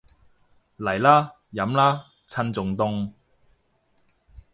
[0.79, 3.11] 嚟啦，飲啦，趁仲凍